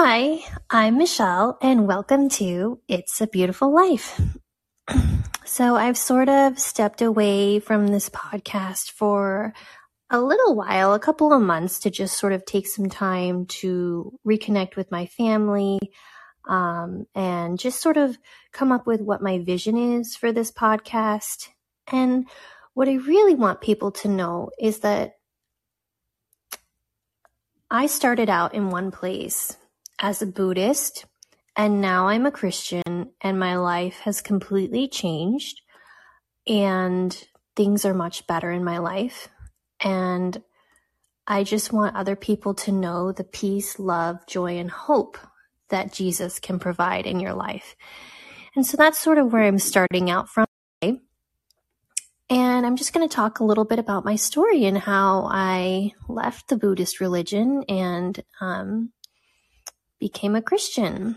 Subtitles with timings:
[0.00, 4.20] Hi, I'm Michelle, and welcome to It's a Beautiful Life.
[5.44, 9.52] so, I've sort of stepped away from this podcast for
[10.08, 14.16] a little while, a couple of months, to just sort of take some time to
[14.24, 15.80] reconnect with my family
[16.48, 18.16] um, and just sort of
[18.52, 21.48] come up with what my vision is for this podcast.
[21.90, 22.28] And
[22.72, 25.14] what I really want people to know is that
[27.68, 29.56] I started out in one place
[29.98, 31.06] as a Buddhist,
[31.56, 35.60] and now I'm a Christian, and my life has completely changed,
[36.46, 39.28] and things are much better in my life.
[39.80, 40.42] And
[41.26, 45.18] I just want other people to know the peace, love, joy, and hope
[45.68, 47.76] that Jesus can provide in your life.
[48.56, 50.46] And so that's sort of where I'm starting out from.
[50.80, 51.00] Today.
[52.30, 55.92] And I'm just going to talk a little bit about my story and how I
[56.08, 58.92] left the Buddhist religion and um,
[59.98, 61.16] became a Christian.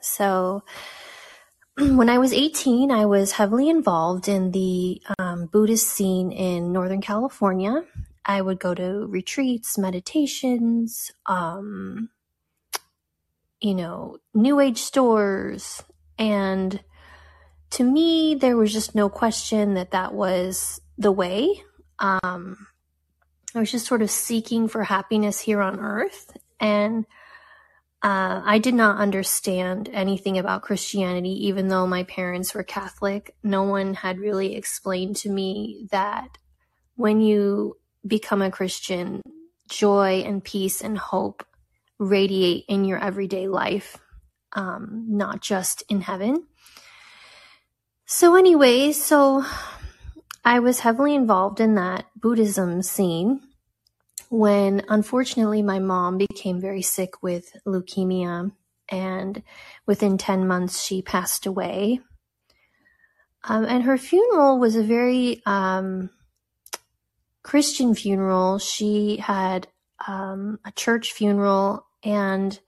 [0.00, 0.62] So,
[1.78, 7.00] when I was 18, I was heavily involved in the um, Buddhist scene in Northern
[7.00, 7.84] California.
[8.24, 12.10] I would go to retreats, meditations, um,
[13.60, 15.82] you know, new age stores.
[16.18, 16.80] And
[17.70, 21.62] to me, there was just no question that that was the way.
[21.98, 22.66] Um,
[23.54, 26.36] I was just sort of seeking for happiness here on earth.
[26.58, 27.06] And
[28.02, 33.34] uh, I did not understand anything about Christianity, even though my parents were Catholic.
[33.42, 36.38] No one had really explained to me that
[36.96, 37.76] when you
[38.06, 39.20] become a Christian,
[39.68, 41.44] joy and peace and hope
[41.98, 43.98] radiate in your everyday life,
[44.54, 46.46] um, not just in heaven.
[48.06, 49.44] So, anyway, so
[50.42, 53.42] I was heavily involved in that Buddhism scene
[54.30, 58.52] when unfortunately my mom became very sick with leukemia
[58.88, 59.42] and
[59.86, 62.00] within 10 months she passed away.
[63.42, 66.10] Um, and her funeral was a very um,
[67.42, 68.58] Christian funeral.
[68.58, 69.66] She had
[70.06, 72.58] um, a church funeral and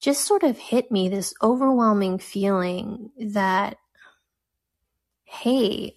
[0.00, 3.76] just sort of hit me this overwhelming feeling that,
[5.24, 5.96] hey,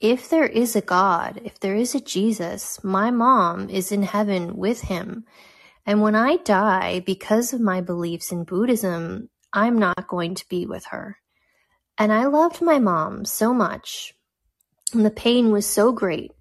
[0.00, 4.56] if there is a God, if there is a Jesus, my mom is in heaven
[4.56, 5.24] with him.
[5.84, 10.66] And when I die, because of my beliefs in Buddhism, I'm not going to be
[10.66, 11.18] with her.
[11.96, 14.14] And I loved my mom so much,
[14.92, 16.32] and the pain was so great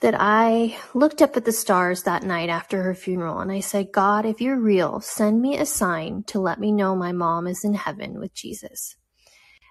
[0.00, 3.92] that I looked up at the stars that night after her funeral and I said,
[3.92, 7.64] God, if you're real, send me a sign to let me know my mom is
[7.64, 8.96] in heaven with Jesus.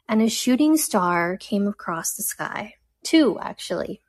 [0.10, 2.76] And a shooting star came across the sky
[3.08, 4.02] two actually.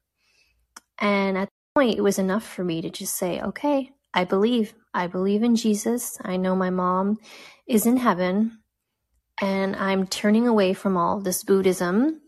[0.98, 4.74] And at that point, it was enough for me to just say, okay, I believe.
[4.92, 6.18] I believe in Jesus.
[6.24, 7.18] I know my mom
[7.66, 8.58] is in heaven.
[9.40, 12.20] And I'm turning away from all this Buddhism.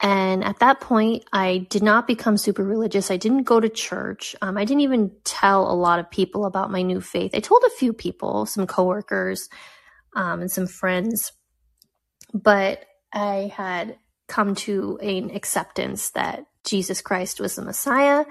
[0.00, 3.10] And at that point, I did not become super religious.
[3.10, 4.34] I didn't go to church.
[4.40, 7.32] Um, I didn't even tell a lot of people about my new faith.
[7.34, 9.48] I told a few people, some coworkers,
[10.16, 11.32] um, and some friends.
[12.34, 13.96] But I had
[14.26, 18.24] come to an acceptance that Jesus Christ was the Messiah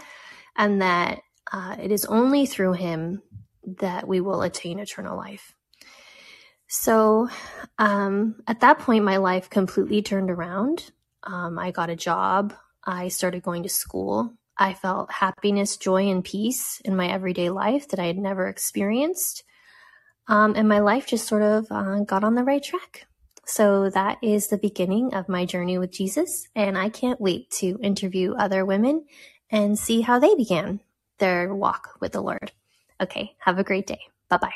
[0.55, 1.21] and that
[1.51, 3.21] uh, it is only through him
[3.79, 5.55] that we will attain eternal life.
[6.67, 7.29] So
[7.77, 10.91] um, at that point, my life completely turned around.
[11.23, 12.53] Um, I got a job.
[12.85, 14.33] I started going to school.
[14.57, 19.43] I felt happiness, joy, and peace in my everyday life that I had never experienced.
[20.27, 23.07] Um, and my life just sort of uh, got on the right track.
[23.45, 26.47] So that is the beginning of my journey with Jesus.
[26.55, 29.05] And I can't wait to interview other women
[29.51, 30.79] and see how they began
[31.19, 32.51] their walk with the Lord.
[33.01, 33.35] Okay.
[33.39, 33.99] Have a great day.
[34.29, 34.53] Bye bye.